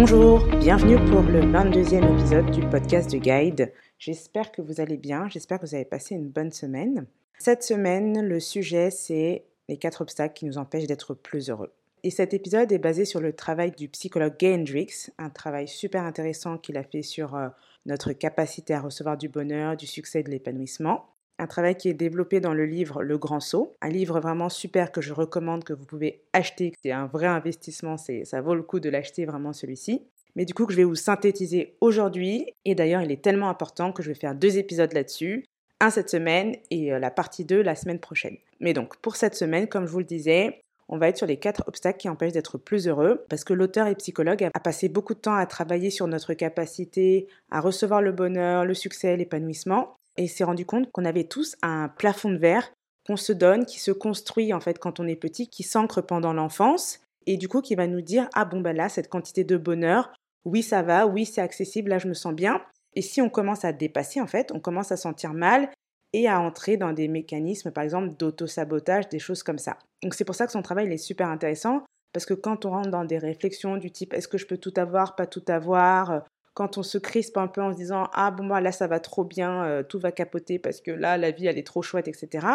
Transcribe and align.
Bonjour, 0.00 0.46
bienvenue 0.60 0.94
pour 1.10 1.22
le 1.22 1.40
22e 1.40 2.16
épisode 2.16 2.52
du 2.52 2.60
podcast 2.70 3.10
de 3.10 3.18
Guide. 3.18 3.72
J'espère 3.98 4.52
que 4.52 4.62
vous 4.62 4.80
allez 4.80 4.96
bien, 4.96 5.26
j'espère 5.26 5.58
que 5.58 5.66
vous 5.66 5.74
avez 5.74 5.84
passé 5.84 6.14
une 6.14 6.28
bonne 6.28 6.52
semaine. 6.52 7.08
Cette 7.36 7.64
semaine, 7.64 8.24
le 8.24 8.38
sujet 8.38 8.92
c'est 8.92 9.46
les 9.68 9.76
quatre 9.76 10.02
obstacles 10.02 10.34
qui 10.34 10.44
nous 10.44 10.56
empêchent 10.56 10.86
d'être 10.86 11.14
plus 11.14 11.50
heureux. 11.50 11.72
Et 12.04 12.10
cet 12.10 12.32
épisode 12.32 12.70
est 12.70 12.78
basé 12.78 13.04
sur 13.04 13.18
le 13.18 13.32
travail 13.32 13.72
du 13.72 13.88
psychologue 13.88 14.36
Gay 14.38 14.54
Hendricks, 14.54 15.10
un 15.18 15.30
travail 15.30 15.66
super 15.66 16.04
intéressant 16.04 16.58
qu'il 16.58 16.76
a 16.76 16.84
fait 16.84 17.02
sur 17.02 17.34
euh, 17.34 17.48
notre 17.84 18.12
capacité 18.12 18.74
à 18.74 18.80
recevoir 18.80 19.18
du 19.18 19.28
bonheur, 19.28 19.76
du 19.76 19.88
succès 19.88 20.22
de 20.22 20.30
l'épanouissement 20.30 21.06
un 21.38 21.46
travail 21.46 21.76
qui 21.76 21.88
est 21.88 21.94
développé 21.94 22.40
dans 22.40 22.54
le 22.54 22.66
livre 22.66 23.02
Le 23.02 23.18
Grand 23.18 23.40
Saut, 23.40 23.76
un 23.80 23.88
livre 23.88 24.20
vraiment 24.20 24.48
super 24.48 24.92
que 24.92 25.00
je 25.00 25.12
recommande, 25.12 25.64
que 25.64 25.72
vous 25.72 25.84
pouvez 25.84 26.22
acheter, 26.32 26.72
c'est 26.82 26.92
un 26.92 27.06
vrai 27.06 27.26
investissement, 27.26 27.96
ça 27.96 28.40
vaut 28.40 28.54
le 28.54 28.62
coup 28.62 28.80
de 28.80 28.90
l'acheter 28.90 29.24
vraiment 29.24 29.52
celui-ci. 29.52 30.02
Mais 30.36 30.44
du 30.44 30.54
coup 30.54 30.66
je 30.68 30.76
vais 30.76 30.84
vous 30.84 30.94
synthétiser 30.94 31.76
aujourd'hui, 31.80 32.46
et 32.64 32.74
d'ailleurs 32.74 33.02
il 33.02 33.10
est 33.10 33.22
tellement 33.22 33.48
important 33.48 33.92
que 33.92 34.02
je 34.02 34.08
vais 34.08 34.18
faire 34.18 34.34
deux 34.34 34.58
épisodes 34.58 34.92
là-dessus, 34.92 35.44
un 35.80 35.90
cette 35.90 36.10
semaine 36.10 36.56
et 36.70 36.92
euh, 36.92 36.98
la 36.98 37.10
partie 37.10 37.44
2 37.44 37.62
la 37.62 37.76
semaine 37.76 38.00
prochaine. 38.00 38.36
Mais 38.60 38.72
donc 38.72 38.96
pour 38.98 39.16
cette 39.16 39.34
semaine, 39.34 39.68
comme 39.68 39.86
je 39.86 39.92
vous 39.92 40.00
le 40.00 40.04
disais, 40.04 40.60
on 40.88 40.96
va 40.96 41.08
être 41.08 41.18
sur 41.18 41.26
les 41.26 41.36
quatre 41.36 41.64
obstacles 41.66 41.98
qui 41.98 42.08
empêchent 42.08 42.32
d'être 42.32 42.56
plus 42.56 42.88
heureux, 42.88 43.24
parce 43.28 43.44
que 43.44 43.52
l'auteur 43.52 43.86
et 43.86 43.94
psychologue 43.94 44.42
a 44.42 44.60
passé 44.60 44.88
beaucoup 44.88 45.14
de 45.14 45.20
temps 45.20 45.34
à 45.34 45.44
travailler 45.46 45.90
sur 45.90 46.06
notre 46.06 46.34
capacité 46.34 47.28
à 47.50 47.60
recevoir 47.60 48.00
le 48.00 48.12
bonheur, 48.12 48.64
le 48.64 48.74
succès, 48.74 49.16
l'épanouissement, 49.16 49.97
et 50.18 50.26
s'est 50.26 50.44
rendu 50.44 50.66
compte 50.66 50.90
qu'on 50.92 51.06
avait 51.06 51.24
tous 51.24 51.56
un 51.62 51.88
plafond 51.88 52.30
de 52.30 52.36
verre 52.36 52.70
qu'on 53.06 53.16
se 53.16 53.32
donne, 53.32 53.64
qui 53.64 53.80
se 53.80 53.90
construit 53.90 54.52
en 54.52 54.60
fait 54.60 54.78
quand 54.78 55.00
on 55.00 55.06
est 55.06 55.16
petit, 55.16 55.48
qui 55.48 55.62
s'ancre 55.62 56.02
pendant 56.02 56.34
l'enfance 56.34 57.00
et 57.26 57.38
du 57.38 57.48
coup 57.48 57.62
qui 57.62 57.74
va 57.74 57.86
nous 57.86 58.02
dire 58.02 58.28
ah 58.34 58.44
bon 58.44 58.60
ben 58.60 58.76
là 58.76 58.90
cette 58.90 59.08
quantité 59.08 59.44
de 59.44 59.56
bonheur, 59.56 60.12
oui 60.44 60.62
ça 60.62 60.82
va, 60.82 61.06
oui 61.06 61.24
c'est 61.24 61.40
accessible, 61.40 61.88
là 61.88 61.98
je 61.98 62.08
me 62.08 62.14
sens 62.14 62.34
bien. 62.34 62.60
Et 62.94 63.00
si 63.00 63.22
on 63.22 63.30
commence 63.30 63.64
à 63.64 63.72
dépasser 63.72 64.20
en 64.20 64.26
fait, 64.26 64.52
on 64.52 64.60
commence 64.60 64.92
à 64.92 64.98
sentir 64.98 65.32
mal 65.32 65.70
et 66.12 66.28
à 66.28 66.38
entrer 66.40 66.76
dans 66.76 66.92
des 66.92 67.08
mécanismes 67.08 67.70
par 67.70 67.84
exemple 67.84 68.10
d'auto-sabotage, 68.18 69.08
des 69.08 69.18
choses 69.18 69.42
comme 69.42 69.58
ça. 69.58 69.78
Donc 70.02 70.14
c'est 70.14 70.24
pour 70.24 70.34
ça 70.34 70.44
que 70.44 70.52
son 70.52 70.62
travail 70.62 70.86
il 70.86 70.92
est 70.92 70.98
super 70.98 71.28
intéressant 71.28 71.84
parce 72.12 72.26
que 72.26 72.34
quand 72.34 72.66
on 72.66 72.70
rentre 72.70 72.90
dans 72.90 73.04
des 73.04 73.18
réflexions 73.18 73.78
du 73.78 73.90
type 73.90 74.12
est-ce 74.12 74.28
que 74.28 74.38
je 74.38 74.46
peux 74.46 74.58
tout 74.58 74.74
avoir, 74.76 75.16
pas 75.16 75.26
tout 75.26 75.44
avoir, 75.48 76.24
quand 76.58 76.76
on 76.76 76.82
se 76.82 76.98
crispe 76.98 77.36
un 77.36 77.46
peu 77.46 77.62
en 77.62 77.70
se 77.70 77.76
disant 77.76 78.08
ah 78.12 78.32
bon 78.32 78.42
moi 78.42 78.60
là 78.60 78.72
ça 78.72 78.88
va 78.88 78.98
trop 78.98 79.22
bien, 79.22 79.62
euh, 79.62 79.84
tout 79.84 80.00
va 80.00 80.10
capoter 80.10 80.58
parce 80.58 80.80
que 80.80 80.90
là 80.90 81.16
la 81.16 81.30
vie 81.30 81.46
elle 81.46 81.56
est 81.56 81.66
trop 81.66 81.82
chouette, 81.82 82.08
etc. 82.08 82.48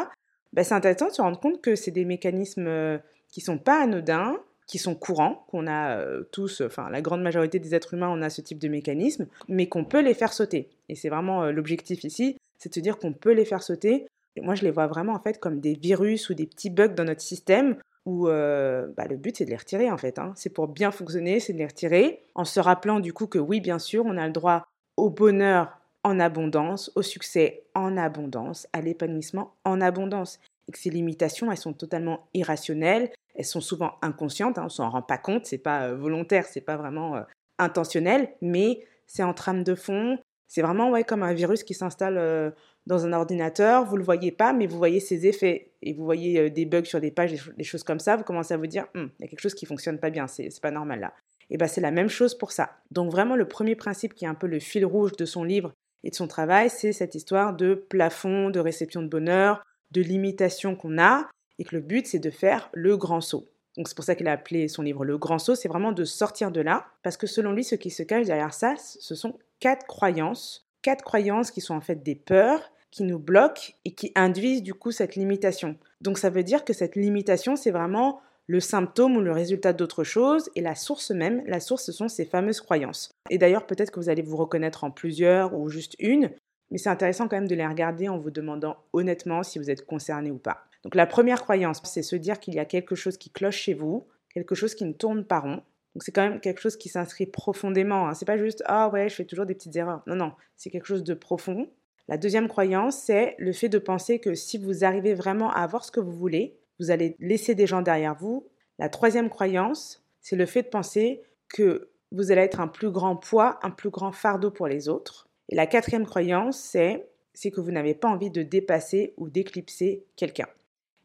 Ben, 0.51 0.65
c'est 0.65 0.73
intéressant 0.73 1.07
de 1.07 1.13
se 1.13 1.21
rendre 1.21 1.39
compte 1.39 1.61
que 1.61 1.77
c'est 1.77 1.91
des 1.91 2.03
mécanismes 2.03 2.67
euh, 2.67 2.97
qui 3.29 3.39
sont 3.39 3.57
pas 3.57 3.81
anodins, 3.81 4.35
qui 4.67 4.77
sont 4.77 4.93
courants, 4.93 5.45
qu'on 5.47 5.67
a 5.67 5.99
euh, 5.99 6.23
tous, 6.33 6.59
enfin 6.59 6.89
la 6.89 7.01
grande 7.01 7.21
majorité 7.21 7.59
des 7.59 7.75
êtres 7.75 7.93
humains 7.93 8.09
on 8.09 8.21
a 8.21 8.29
ce 8.29 8.41
type 8.41 8.59
de 8.59 8.67
mécanisme, 8.67 9.25
mais 9.47 9.69
qu'on 9.69 9.85
peut 9.85 10.01
les 10.01 10.13
faire 10.13 10.33
sauter. 10.33 10.67
Et 10.89 10.95
c'est 10.95 11.07
vraiment 11.07 11.45
l'objectif 11.45 12.03
ici, 12.03 12.35
c'est 12.57 12.67
de 12.67 12.75
se 12.75 12.81
dire 12.81 12.97
qu'on 12.97 13.13
peut 13.13 13.31
les 13.31 13.45
faire 13.45 13.63
sauter. 13.63 14.05
Et 14.35 14.41
moi 14.41 14.55
je 14.55 14.63
les 14.63 14.71
vois 14.71 14.87
vraiment 14.87 15.13
en 15.13 15.19
fait 15.19 15.39
comme 15.39 15.61
des 15.61 15.75
virus 15.75 16.29
ou 16.29 16.33
des 16.33 16.45
petits 16.45 16.69
bugs 16.69 16.89
dans 16.89 17.05
notre 17.05 17.21
système 17.21 17.77
où 18.05 18.27
euh, 18.27 18.87
bah, 18.97 19.05
le 19.09 19.17
but 19.17 19.37
c'est 19.37 19.45
de 19.45 19.49
les 19.49 19.57
retirer 19.57 19.89
en 19.91 19.97
fait. 19.97 20.19
Hein. 20.19 20.33
C'est 20.35 20.49
pour 20.49 20.67
bien 20.67 20.91
fonctionner, 20.91 21.39
c'est 21.39 21.53
de 21.53 21.57
les 21.57 21.65
retirer, 21.65 22.25
en 22.35 22.45
se 22.45 22.59
rappelant 22.59 22.99
du 22.99 23.13
coup 23.13 23.27
que 23.27 23.39
oui, 23.39 23.61
bien 23.61 23.79
sûr, 23.79 24.03
on 24.05 24.17
a 24.17 24.25
le 24.25 24.33
droit 24.33 24.67
au 24.97 25.09
bonheur 25.09 25.79
en 26.03 26.19
abondance, 26.19 26.91
au 26.95 27.01
succès 27.01 27.63
en 27.75 27.95
abondance, 27.97 28.67
à 28.73 28.81
l'épanouissement 28.81 29.55
en 29.63 29.79
abondance. 29.81 30.39
Et 30.67 30.71
que 30.71 30.77
ces 30.77 30.89
limitations, 30.89 31.51
elles 31.51 31.57
sont 31.57 31.73
totalement 31.73 32.27
irrationnelles, 32.33 33.11
elles 33.35 33.45
sont 33.45 33.61
souvent 33.61 33.93
inconscientes, 34.01 34.57
hein, 34.57 34.63
on 34.65 34.69
s'en 34.69 34.89
rend 34.89 35.01
pas 35.01 35.17
compte, 35.17 35.45
c'est 35.45 35.57
pas 35.57 35.87
euh, 35.87 35.95
volontaire, 35.95 36.45
c'est 36.45 36.61
pas 36.61 36.77
vraiment 36.77 37.15
euh, 37.15 37.21
intentionnel, 37.59 38.29
mais 38.41 38.85
c'est 39.07 39.23
en 39.23 39.33
trame 39.33 39.63
de 39.63 39.75
fond, 39.75 40.17
c'est 40.47 40.61
vraiment 40.61 40.89
ouais, 40.91 41.03
comme 41.03 41.23
un 41.23 41.33
virus 41.33 41.63
qui 41.63 41.73
s'installe 41.73 42.53
dans 42.85 43.05
un 43.05 43.13
ordinateur, 43.13 43.85
vous 43.85 43.93
ne 43.93 43.99
le 43.99 44.05
voyez 44.05 44.31
pas, 44.31 44.53
mais 44.53 44.67
vous 44.67 44.77
voyez 44.77 44.99
ses 44.99 45.25
effets. 45.25 45.71
Et 45.81 45.93
vous 45.93 46.03
voyez 46.03 46.39
euh, 46.39 46.49
des 46.49 46.65
bugs 46.65 46.83
sur 46.83 46.99
des 46.99 47.11
pages, 47.11 47.33
des, 47.57 47.63
choses 47.63 47.83
comme 47.83 47.99
ça, 47.99 48.15
vous 48.15 48.23
commencez 48.23 48.53
à 48.53 48.57
vous 48.57 48.67
dire, 48.67 48.87
hum, 48.95 49.09
il 49.19 49.23
y 49.23 49.25
a 49.25 49.27
quelque 49.29 49.41
chose 49.41 49.53
qui 49.53 49.65
fonctionne 49.65 49.99
pas 49.99 50.09
bien, 50.09 50.27
c'est 50.27 50.49
pas 50.61 50.71
normal 50.71 50.99
là. 50.99 51.13
Et 51.49 51.57
bien 51.57 51.67
c'est 51.67 51.81
la 51.81 51.91
même 51.91 52.09
chose 52.09 52.37
pour 52.37 52.51
ça. 52.51 52.71
Donc 52.91 53.11
vraiment 53.11 53.35
le 53.35 53.47
premier 53.47 53.75
principe 53.75 54.13
qui 54.13 54.25
est 54.25 54.27
un 54.27 54.35
peu 54.35 54.47
le 54.47 54.59
fil 54.59 54.85
rouge 54.85 55.11
de 55.13 55.25
son 55.25 55.43
livre 55.43 55.73
et 56.03 56.09
de 56.09 56.15
son 56.15 56.27
travail, 56.27 56.69
c'est 56.69 56.93
cette 56.93 57.15
histoire 57.15 57.53
de 57.55 57.75
plafond, 57.75 58.49
de 58.49 58.59
réception 58.59 59.01
de 59.01 59.07
bonheur, 59.07 59.63
de 59.91 60.01
limitation 60.01 60.75
qu'on 60.75 60.97
a, 60.97 61.29
et 61.59 61.63
que 61.63 61.75
le 61.75 61.81
but 61.81 62.07
c'est 62.07 62.19
de 62.19 62.29
faire 62.29 62.69
le 62.73 62.97
grand 62.97 63.21
saut. 63.21 63.45
Donc 63.77 63.87
c'est 63.87 63.95
pour 63.95 64.05
ça 64.05 64.15
qu'il 64.15 64.27
a 64.27 64.33
appelé 64.33 64.67
son 64.67 64.83
livre 64.83 65.03
Le 65.03 65.17
Grand 65.17 65.39
Saut, 65.39 65.55
c'est 65.55 65.67
vraiment 65.67 65.91
de 65.91 66.05
sortir 66.05 66.51
de 66.51 66.61
là, 66.61 66.85
parce 67.01 67.17
que 67.17 67.25
selon 67.25 67.53
lui, 67.53 67.63
ce 67.63 67.75
qui 67.75 67.89
se 67.89 68.03
cache 68.03 68.27
derrière 68.27 68.53
ça, 68.53 68.75
ce 68.77 69.15
sont 69.15 69.39
quatre 69.59 69.87
croyances, 69.87 70.67
quatre 70.81 71.03
croyances 71.03 71.49
qui 71.49 71.61
sont 71.61 71.73
en 71.73 71.81
fait 71.81 72.03
des 72.03 72.15
peurs, 72.15 72.71
qui 72.93 73.03
nous 73.03 73.17
bloquent 73.17 73.73
et 73.85 73.95
qui 73.95 74.11
induisent 74.13 74.61
du 74.61 74.75
coup 74.75 74.91
cette 74.91 75.15
limitation. 75.15 75.77
Donc 75.99 76.19
ça 76.19 76.29
veut 76.29 76.43
dire 76.43 76.63
que 76.63 76.73
cette 76.73 76.95
limitation, 76.95 77.55
c'est 77.55 77.71
vraiment 77.71 78.21
le 78.45 78.59
symptôme 78.59 79.17
ou 79.17 79.21
le 79.21 79.31
résultat 79.31 79.73
d'autre 79.73 80.03
chose, 80.03 80.51
et 80.55 80.61
la 80.61 80.75
source 80.75 81.09
même, 81.09 81.41
la 81.47 81.59
source, 81.59 81.85
ce 81.85 81.91
sont 81.91 82.07
ces 82.07 82.23
fameuses 82.23 82.61
croyances. 82.61 83.11
Et 83.31 83.39
d'ailleurs, 83.39 83.65
peut-être 83.65 83.89
que 83.89 83.99
vous 83.99 84.09
allez 84.09 84.21
vous 84.21 84.37
reconnaître 84.37 84.83
en 84.83 84.91
plusieurs 84.91 85.57
ou 85.57 85.69
juste 85.69 85.95
une, 85.97 86.29
mais 86.69 86.77
c'est 86.77 86.89
intéressant 86.89 87.27
quand 87.27 87.37
même 87.37 87.47
de 87.47 87.55
les 87.55 87.65
regarder 87.65 88.09
en 88.09 88.19
vous 88.19 88.29
demandant 88.29 88.77
honnêtement 88.93 89.41
si 89.41 89.57
vous 89.57 89.71
êtes 89.71 89.87
concerné 89.87 90.29
ou 90.29 90.37
pas. 90.37 90.65
Donc 90.83 90.93
la 90.93 91.07
première 91.07 91.41
croyance, 91.41 91.81
c'est 91.85 92.03
se 92.03 92.15
dire 92.15 92.39
qu'il 92.39 92.53
y 92.53 92.59
a 92.59 92.65
quelque 92.65 92.93
chose 92.93 93.17
qui 93.17 93.31
cloche 93.31 93.57
chez 93.57 93.73
vous, 93.73 94.05
quelque 94.31 94.53
chose 94.53 94.75
qui 94.75 94.85
ne 94.85 94.93
tourne 94.93 95.23
pas 95.25 95.39
rond. 95.39 95.63
Donc 95.95 96.03
c'est 96.03 96.11
quand 96.11 96.29
même 96.29 96.41
quelque 96.41 96.61
chose 96.61 96.77
qui 96.77 96.89
s'inscrit 96.89 97.25
profondément. 97.25 98.07
Hein. 98.07 98.13
C'est 98.13 98.25
pas 98.25 98.37
juste 98.37 98.61
ah 98.67 98.89
ouais, 98.89 99.09
je 99.09 99.15
fais 99.15 99.25
toujours 99.25 99.47
des 99.47 99.55
petites 99.55 99.75
erreurs. 99.75 100.03
Non 100.05 100.15
non, 100.15 100.33
c'est 100.57 100.69
quelque 100.69 100.85
chose 100.85 101.03
de 101.03 101.15
profond 101.15 101.69
la 102.07 102.17
deuxième 102.17 102.47
croyance, 102.47 102.97
c'est 102.97 103.35
le 103.37 103.53
fait 103.53 103.69
de 103.69 103.79
penser 103.79 104.19
que 104.19 104.35
si 104.35 104.57
vous 104.57 104.83
arrivez 104.83 105.13
vraiment 105.13 105.51
à 105.51 105.61
avoir 105.61 105.85
ce 105.85 105.91
que 105.91 106.01
vous 106.01 106.11
voulez, 106.11 106.57
vous 106.79 106.91
allez 106.91 107.15
laisser 107.19 107.55
des 107.55 107.67
gens 107.67 107.81
derrière 107.81 108.15
vous. 108.15 108.47
La 108.77 108.89
troisième 108.89 109.29
croyance, 109.29 110.03
c'est 110.19 110.35
le 110.35 110.45
fait 110.45 110.63
de 110.63 110.67
penser 110.67 111.21
que 111.49 111.89
vous 112.11 112.31
allez 112.31 112.41
être 112.41 112.59
un 112.59 112.67
plus 112.67 112.91
grand 112.91 113.15
poids, 113.15 113.59
un 113.63 113.71
plus 113.71 113.89
grand 113.89 114.11
fardeau 114.11 114.51
pour 114.51 114.67
les 114.67 114.89
autres. 114.89 115.29
Et 115.49 115.55
la 115.55 115.65
quatrième 115.65 116.05
croyance, 116.05 116.57
c'est 116.57 117.51
que 117.51 117.61
vous 117.61 117.71
n'avez 117.71 117.93
pas 117.93 118.09
envie 118.09 118.31
de 118.31 118.43
dépasser 118.43 119.13
ou 119.17 119.29
d'éclipser 119.29 120.05
quelqu'un. 120.15 120.47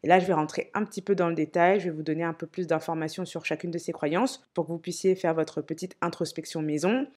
Et 0.03 0.07
là, 0.07 0.19
je 0.19 0.25
vais 0.25 0.33
rentrer 0.33 0.69
un 0.73 0.85
petit 0.85 1.01
peu 1.01 1.15
dans 1.15 1.27
le 1.27 1.35
détail, 1.35 1.79
je 1.79 1.85
vais 1.85 1.95
vous 1.95 2.03
donner 2.03 2.23
un 2.23 2.33
peu 2.33 2.47
plus 2.47 2.67
d'informations 2.67 3.25
sur 3.25 3.45
chacune 3.45 3.71
de 3.71 3.77
ces 3.77 3.91
croyances 3.91 4.45
pour 4.53 4.65
que 4.65 4.71
vous 4.71 4.77
puissiez 4.79 5.15
faire 5.15 5.33
votre 5.33 5.61
petite 5.61 5.95
introspection 6.01 6.61
maison 6.61 7.07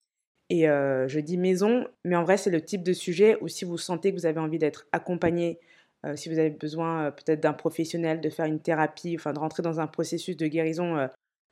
et 0.53 0.69
euh, 0.69 1.09
je 1.09 1.19
dis 1.19 1.39
maison, 1.39 1.87
mais 2.05 2.15
en 2.15 2.25
vrai, 2.25 2.37
c'est 2.37 2.51
le 2.51 2.61
type 2.61 2.83
de 2.83 2.93
sujet 2.93 3.39
où 3.41 3.49
si 3.49 3.65
vous 3.65 3.79
sentez 3.79 4.13
que 4.13 4.19
vous 4.19 4.27
avez 4.27 4.39
envie 4.39 4.59
d'être 4.59 4.87
accompagné, 4.93 5.59
euh, 6.05 6.15
si 6.15 6.29
vous 6.29 6.39
avez 6.39 6.51
besoin 6.51 7.07
euh, 7.07 7.11
peut-être 7.11 7.41
d'un 7.41 7.55
professionnel, 7.55 8.21
de 8.21 8.29
faire 8.29 8.45
une 8.45 8.61
thérapie, 8.61 9.17
enfin 9.19 9.33
de 9.33 9.39
rentrer 9.39 9.63
dans 9.63 9.81
un 9.81 9.87
processus 9.87 10.37
de 10.37 10.47
guérison 10.47 11.09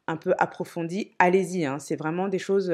un 0.06 0.16
peu 0.18 0.34
approfondi, 0.36 1.12
allez-y. 1.18 1.64
Hein. 1.64 1.78
C'est 1.78 1.96
vraiment 1.96 2.28
des 2.28 2.38
choses 2.38 2.70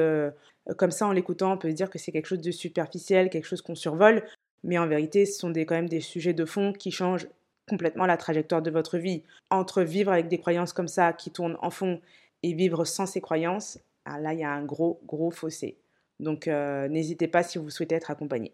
comme 0.75 0.91
ça, 0.91 1.07
en 1.07 1.13
l'écoutant, 1.13 1.53
on 1.53 1.57
peut 1.57 1.69
se 1.69 1.75
dire 1.75 1.89
que 1.89 1.97
c'est 1.97 2.11
quelque 2.11 2.25
chose 2.25 2.41
de 2.41 2.51
superficiel, 2.51 3.29
quelque 3.29 3.45
chose 3.45 3.61
qu'on 3.61 3.75
survole, 3.75 4.21
mais 4.65 4.77
en 4.77 4.85
vérité, 4.85 5.25
ce 5.25 5.39
sont 5.39 5.53
quand 5.53 5.75
même 5.75 5.87
des 5.87 6.01
sujets 6.01 6.33
de 6.33 6.43
fond 6.43 6.73
qui 6.73 6.91
changent 6.91 7.29
complètement 7.69 8.05
la 8.05 8.17
trajectoire 8.17 8.61
de 8.61 8.69
votre 8.69 8.97
vie. 8.97 9.23
Entre 9.49 9.81
vivre 9.81 10.11
avec 10.11 10.27
des 10.27 10.39
croyances 10.39 10.73
comme 10.73 10.89
ça 10.89 11.13
qui 11.13 11.31
tournent 11.31 11.57
en 11.61 11.69
fond 11.69 12.01
et 12.43 12.51
vivre 12.51 12.83
sans 12.83 13.05
ces 13.05 13.21
croyances, 13.21 13.79
ah, 14.03 14.19
là, 14.19 14.33
il 14.33 14.41
y 14.41 14.43
a 14.43 14.51
un 14.51 14.65
gros, 14.65 14.99
gros 15.05 15.31
fossé. 15.31 15.77
Donc 16.19 16.47
euh, 16.47 16.87
n'hésitez 16.87 17.27
pas 17.27 17.43
si 17.43 17.57
vous 17.57 17.69
souhaitez 17.69 17.95
être 17.95 18.11
accompagné. 18.11 18.53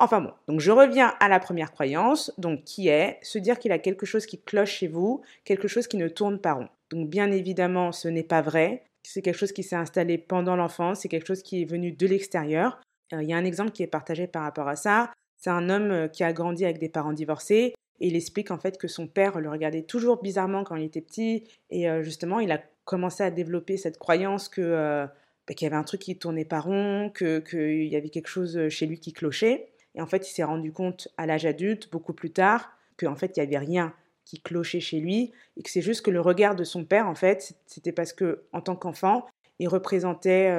Enfin 0.00 0.20
bon, 0.20 0.32
donc 0.46 0.60
je 0.60 0.70
reviens 0.70 1.14
à 1.18 1.28
la 1.28 1.40
première 1.40 1.72
croyance, 1.72 2.32
donc 2.38 2.62
qui 2.62 2.88
est 2.88 3.18
se 3.22 3.38
dire 3.38 3.58
qu'il 3.58 3.70
y 3.70 3.74
a 3.74 3.78
quelque 3.78 4.06
chose 4.06 4.26
qui 4.26 4.40
cloche 4.40 4.70
chez 4.70 4.86
vous, 4.86 5.22
quelque 5.44 5.66
chose 5.66 5.88
qui 5.88 5.96
ne 5.96 6.06
tourne 6.06 6.38
pas 6.38 6.52
rond. 6.52 6.68
Donc 6.90 7.08
bien 7.08 7.32
évidemment, 7.32 7.90
ce 7.90 8.06
n'est 8.06 8.22
pas 8.22 8.40
vrai. 8.40 8.84
C'est 9.02 9.22
quelque 9.22 9.36
chose 9.36 9.52
qui 9.52 9.62
s'est 9.62 9.76
installé 9.76 10.16
pendant 10.16 10.54
l'enfance, 10.54 11.00
c'est 11.00 11.08
quelque 11.08 11.26
chose 11.26 11.42
qui 11.42 11.62
est 11.62 11.64
venu 11.64 11.90
de 11.92 12.06
l'extérieur. 12.06 12.80
Euh, 13.12 13.22
il 13.22 13.28
y 13.28 13.32
a 13.32 13.36
un 13.36 13.44
exemple 13.44 13.72
qui 13.72 13.82
est 13.82 13.88
partagé 13.88 14.26
par 14.28 14.42
rapport 14.42 14.68
à 14.68 14.76
ça. 14.76 15.12
C'est 15.36 15.50
un 15.50 15.68
homme 15.68 15.90
euh, 15.90 16.08
qui 16.08 16.22
a 16.22 16.32
grandi 16.32 16.64
avec 16.64 16.78
des 16.78 16.88
parents 16.88 17.12
divorcés 17.12 17.74
et 18.00 18.06
il 18.06 18.14
explique 18.14 18.52
en 18.52 18.58
fait 18.58 18.78
que 18.78 18.86
son 18.86 19.08
père 19.08 19.40
le 19.40 19.50
regardait 19.50 19.82
toujours 19.82 20.22
bizarrement 20.22 20.62
quand 20.62 20.76
il 20.76 20.84
était 20.84 21.00
petit 21.00 21.42
et 21.70 21.88
justement 22.04 22.38
il 22.38 22.52
a 22.52 22.62
commencé 22.84 23.24
à 23.24 23.32
développer 23.32 23.76
cette 23.76 23.98
croyance 23.98 24.48
que 24.48 25.08
bah, 25.48 25.54
qu'il 25.54 25.64
y 25.64 25.68
avait 25.70 25.76
un 25.76 25.84
truc 25.84 26.02
qui 26.02 26.16
tournait 26.16 26.44
pas 26.44 26.60
rond, 26.60 27.10
qu'il 27.10 27.86
y 27.86 27.96
avait 27.96 28.10
quelque 28.10 28.28
chose 28.28 28.68
chez 28.68 28.86
lui 28.86 29.00
qui 29.00 29.12
clochait. 29.12 29.70
Et 29.94 30.02
en 30.02 30.06
fait, 30.06 30.28
il 30.28 30.32
s'est 30.32 30.44
rendu 30.44 30.72
compte 30.72 31.08
à 31.16 31.26
l'âge 31.26 31.46
adulte, 31.46 31.90
beaucoup 31.90 32.12
plus 32.12 32.30
tard, 32.30 32.70
qu'en 32.98 33.16
fait, 33.16 33.36
il 33.36 33.40
n'y 33.40 33.46
avait 33.46 33.64
rien 33.64 33.94
qui 34.24 34.40
clochait 34.40 34.80
chez 34.80 35.00
lui 35.00 35.32
et 35.56 35.62
que 35.62 35.70
c'est 35.70 35.80
juste 35.80 36.02
que 36.02 36.10
le 36.10 36.20
regard 36.20 36.54
de 36.54 36.62
son 36.62 36.84
père, 36.84 37.08
en 37.08 37.14
fait, 37.14 37.54
c'était 37.66 37.92
parce 37.92 38.12
que 38.12 38.44
en 38.52 38.60
tant 38.60 38.76
qu'enfant, 38.76 39.26
il 39.58 39.68
représentait 39.68 40.52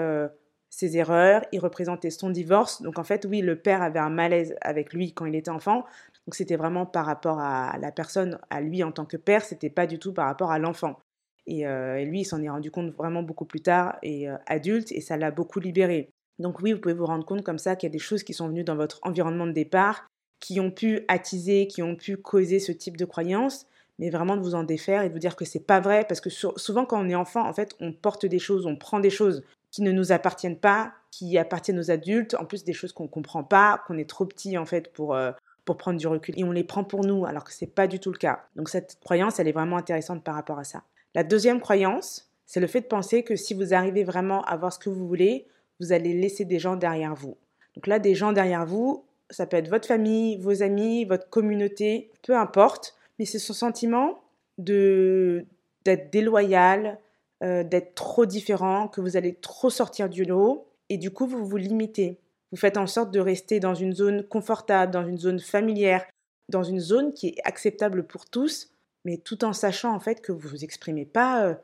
ses 0.72 0.98
erreurs, 0.98 1.46
il 1.52 1.60
représentait 1.60 2.10
son 2.10 2.32
divorce. 2.32 2.82
Donc 2.82 2.98
en 2.98 3.04
fait, 3.04 3.26
oui, 3.26 3.42
le 3.42 3.56
père 3.56 3.84
avait 3.84 4.00
un 4.00 4.10
malaise 4.10 4.56
avec 4.62 4.92
lui 4.92 5.14
quand 5.14 5.26
il 5.26 5.36
était 5.36 5.52
enfant. 5.52 5.86
Donc 6.26 6.34
c'était 6.34 6.56
vraiment 6.56 6.88
par 6.88 7.06
rapport 7.06 7.40
à 7.40 7.78
la 7.80 7.92
personne, 7.92 8.40
à 8.50 8.60
lui 8.60 8.84
en 8.84 8.92
tant 8.92 9.06
que 9.06 9.18
père, 9.18 9.44
c'était 9.44 9.70
pas 9.70 9.86
du 9.86 10.00
tout 10.00 10.14
par 10.14 10.26
rapport 10.26 10.52
à 10.52 10.60
l'enfant. 10.60 11.00
Et, 11.48 11.66
lui, 12.06 12.22
il 12.22 12.26
s'en 12.26 12.42
est 12.42 12.50
rendu 12.50 12.72
compte 12.72 12.92
vraiment 12.96 13.24
beaucoup 13.24 13.46
plus 13.46 13.62
tard 13.62 13.98
et 14.04 14.28
adulte, 14.46 14.92
et 14.92 15.02
ça 15.02 15.18
l'a 15.18 15.32
beaucoup 15.32 15.60
libéré. 15.60 16.10
Donc 16.40 16.62
oui, 16.62 16.74
vous 16.74 16.80
pouvez 16.80 16.94
vous 16.94 17.06
rendre 17.06 17.26
compte 17.26 17.44
comme 17.44 17.58
ça 17.58 17.76
qu'il 17.76 17.88
y 17.88 17.92
a 17.92 17.94
des 17.94 18.00
choses 18.00 18.24
qui 18.24 18.34
sont 18.34 18.48
venues 18.48 18.64
dans 18.64 18.76
votre 18.76 19.00
environnement 19.04 19.46
de 19.46 19.52
départ, 19.52 20.08
qui 20.40 20.60
ont 20.60 20.72
pu 20.72 21.04
attiser, 21.08 21.68
qui 21.68 21.84
ont 21.84 21.96
pu 21.96 22.18
causer 22.18 22.60
ce 22.60 22.72
type 22.72 22.98
de 22.98 23.06
croyances, 23.06 23.68
mais 24.00 24.10
vraiment 24.10 24.38
de 24.38 24.42
vous 24.42 24.56
en 24.56 24.64
défaire 24.64 25.02
et 25.04 25.10
de 25.10 25.14
vous 25.14 25.20
dire 25.20 25.36
que 25.36 25.44
c'est 25.44 25.60
pas 25.60 25.82
vrai, 25.82 26.06
parce 26.08 26.22
que 26.22 26.30
souvent 26.30 26.86
quand 26.86 27.06
on 27.06 27.10
est 27.10 27.16
enfant, 27.16 27.46
en 27.46 27.54
fait, 27.54 27.76
on 27.82 27.92
porte 27.92 28.26
des 28.26 28.40
choses, 28.40 28.66
on 28.66 28.78
prend 28.78 29.00
des 29.02 29.10
choses 29.10 29.44
qui 29.72 29.82
ne 29.82 29.92
nous 29.92 30.12
appartiennent 30.12 30.58
pas, 30.58 30.94
qui 31.12 31.38
appartiennent 31.38 31.80
aux 31.80 31.92
adultes, 31.92 32.36
en 32.36 32.46
plus 32.46 32.64
des 32.64 32.74
choses 32.74 32.94
qu'on 32.94 33.04
ne 33.04 33.10
comprend 33.10 33.44
pas, 33.44 33.84
qu'on 33.86 33.98
est 33.98 34.10
trop 34.10 34.26
petit 34.26 34.58
en 34.58 34.66
fait 34.66 34.92
pour, 34.94 35.14
euh, 35.14 35.32
pour 35.66 35.78
prendre 35.78 36.00
du 36.00 36.08
recul, 36.08 36.34
et 36.38 36.44
on 36.46 36.52
les 36.52 36.64
prend 36.64 36.86
pour 36.86 37.04
nous, 37.04 37.26
alors 37.26 37.44
que 37.44 37.54
ce 37.54 37.66
n'est 37.66 37.72
pas 37.72 37.88
du 37.88 38.00
tout 38.00 38.12
le 38.12 38.18
cas. 38.18 38.46
Donc 38.56 38.70
cette 38.70 38.98
croyance, 39.02 39.40
elle 39.40 39.50
est 39.50 39.54
vraiment 39.54 39.78
intéressante 39.78 40.24
par 40.24 40.36
rapport 40.36 40.58
à 40.58 40.64
ça. 40.64 40.84
La 41.16 41.24
deuxième 41.24 41.60
croyance, 41.60 42.30
c'est 42.46 42.60
le 42.60 42.68
fait 42.68 42.82
de 42.82 42.88
penser 42.88 43.24
que 43.24 43.36
si 43.36 43.54
vous 43.54 43.74
arrivez 43.74 44.04
vraiment 44.04 44.44
à 44.44 44.58
voir 44.58 44.74
ce 44.74 44.80
que 44.80 44.90
vous 44.90 45.08
voulez, 45.08 45.48
vous 45.80 45.92
allez 45.92 46.14
laisser 46.14 46.46
des 46.46 46.60
gens 46.60 46.76
derrière 46.76 47.16
vous. 47.16 47.38
Donc 47.76 47.88
là, 47.88 48.00
des 48.00 48.16
gens 48.16 48.34
derrière 48.34 48.66
vous, 48.66 49.06
ça 49.30 49.46
peut 49.46 49.58
être 49.58 49.70
votre 49.70 49.88
famille, 49.88 50.38
vos 50.38 50.64
amis, 50.64 51.06
votre 51.06 51.30
communauté, 51.30 52.10
peu 52.24 52.36
importe, 52.36 52.96
mais 53.18 53.26
c'est 53.26 53.40
ce 53.40 53.54
sentiment 53.54 54.22
d'être 54.58 56.12
déloyal, 56.12 57.00
euh, 57.44 57.64
d'être 57.64 57.96
trop 57.96 58.26
différent, 58.26 58.88
que 58.88 59.02
vous 59.02 59.16
allez 59.16 59.36
trop 59.36 59.70
sortir 59.70 60.10
du 60.10 60.26
lot, 60.26 60.68
et 60.90 60.98
du 60.98 61.12
coup 61.12 61.28
vous 61.28 61.46
vous 61.46 61.58
limitez. 61.58 62.20
Vous 62.52 62.58
faites 62.58 62.78
en 62.78 62.88
sorte 62.88 63.12
de 63.12 63.20
rester 63.20 63.60
dans 63.60 63.76
une 63.76 63.94
zone 63.94 64.24
confortable, 64.24 64.92
dans 64.92 65.06
une 65.06 65.20
zone 65.20 65.40
familière, 65.40 66.06
dans 66.50 66.64
une 66.64 66.80
zone 66.80 67.14
qui 67.14 67.28
est 67.28 67.42
acceptable 67.44 68.04
pour 68.04 68.26
tous, 68.26 68.72
mais 69.06 69.18
tout 69.18 69.44
en 69.46 69.54
sachant 69.54 69.94
en 69.94 70.00
fait 70.00 70.22
que 70.22 70.32
vous 70.32 70.48
vous 70.48 70.64
exprimez 70.64 71.06
pas 71.06 71.46
euh, 71.46 71.56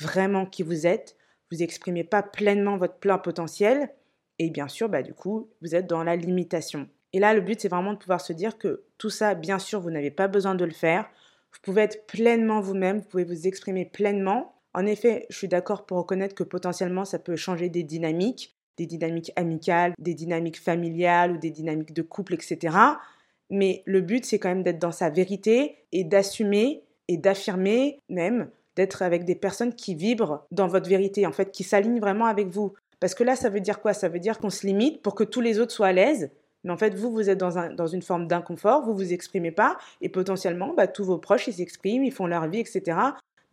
vraiment 0.00 0.46
qui 0.46 0.62
vous 0.62 0.86
êtes, 0.86 1.16
vous 1.50 1.62
exprimez 1.62 2.04
pas 2.04 2.22
pleinement 2.22 2.76
votre 2.76 2.98
plein 2.98 3.18
potentiel, 3.18 3.90
et 4.38 4.50
bien 4.50 4.68
sûr, 4.68 4.88
bah, 4.88 5.02
du 5.02 5.14
coup, 5.14 5.48
vous 5.62 5.74
êtes 5.74 5.86
dans 5.86 6.02
la 6.02 6.16
limitation. 6.16 6.88
Et 7.12 7.20
là, 7.20 7.34
le 7.34 7.40
but, 7.40 7.60
c'est 7.60 7.68
vraiment 7.68 7.92
de 7.92 7.98
pouvoir 7.98 8.20
se 8.20 8.32
dire 8.32 8.58
que 8.58 8.84
tout 8.98 9.10
ça, 9.10 9.34
bien 9.34 9.58
sûr, 9.58 9.80
vous 9.80 9.90
n'avez 9.90 10.10
pas 10.10 10.26
besoin 10.26 10.54
de 10.54 10.64
le 10.64 10.72
faire. 10.72 11.08
Vous 11.52 11.60
pouvez 11.62 11.82
être 11.82 12.06
pleinement 12.06 12.60
vous-même, 12.60 12.98
vous 12.98 13.08
pouvez 13.08 13.24
vous 13.24 13.46
exprimer 13.46 13.84
pleinement. 13.84 14.56
En 14.72 14.86
effet, 14.86 15.26
je 15.30 15.36
suis 15.36 15.46
d'accord 15.46 15.86
pour 15.86 15.98
reconnaître 15.98 16.34
que 16.34 16.42
potentiellement, 16.42 17.04
ça 17.04 17.20
peut 17.20 17.36
changer 17.36 17.68
des 17.68 17.84
dynamiques, 17.84 18.56
des 18.76 18.86
dynamiques 18.86 19.30
amicales, 19.36 19.94
des 20.00 20.14
dynamiques 20.14 20.60
familiales 20.60 21.30
ou 21.30 21.38
des 21.38 21.50
dynamiques 21.50 21.92
de 21.92 22.02
couple, 22.02 22.34
etc. 22.34 22.76
Mais 23.50 23.82
le 23.86 24.00
but, 24.00 24.24
c'est 24.24 24.38
quand 24.38 24.48
même 24.48 24.62
d'être 24.62 24.78
dans 24.78 24.92
sa 24.92 25.10
vérité 25.10 25.76
et 25.92 26.04
d'assumer 26.04 26.84
et 27.08 27.16
d'affirmer 27.16 27.98
même 28.08 28.48
d'être 28.76 29.02
avec 29.02 29.24
des 29.24 29.34
personnes 29.34 29.74
qui 29.74 29.94
vibrent 29.94 30.44
dans 30.50 30.66
votre 30.66 30.88
vérité, 30.88 31.26
en 31.26 31.32
fait, 31.32 31.52
qui 31.52 31.62
s'alignent 31.62 32.00
vraiment 32.00 32.26
avec 32.26 32.48
vous. 32.48 32.72
Parce 32.98 33.14
que 33.14 33.22
là, 33.22 33.36
ça 33.36 33.48
veut 33.48 33.60
dire 33.60 33.80
quoi? 33.80 33.92
Ça 33.92 34.08
veut 34.08 34.18
dire 34.18 34.38
qu'on 34.38 34.50
se 34.50 34.66
limite 34.66 35.02
pour 35.02 35.14
que 35.14 35.24
tous 35.24 35.40
les 35.40 35.60
autres 35.60 35.72
soient 35.72 35.88
à 35.88 35.92
l'aise 35.92 36.30
mais 36.64 36.72
en 36.72 36.76
fait, 36.78 36.94
vous, 36.94 37.12
vous 37.12 37.30
êtes 37.30 37.38
dans, 37.38 37.58
un, 37.58 37.72
dans 37.72 37.86
une 37.86 38.02
forme 38.02 38.26
d'inconfort, 38.26 38.84
vous 38.84 38.94
vous 38.94 39.12
exprimez 39.12 39.52
pas, 39.52 39.76
et 40.00 40.08
potentiellement, 40.08 40.72
bah, 40.74 40.86
tous 40.86 41.04
vos 41.04 41.18
proches, 41.18 41.46
ils 41.46 41.54
s'expriment, 41.54 42.04
ils 42.04 42.12
font 42.12 42.26
leur 42.26 42.48
vie, 42.48 42.58
etc. 42.58 42.98